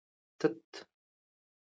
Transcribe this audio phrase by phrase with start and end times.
[0.39, 0.71] تت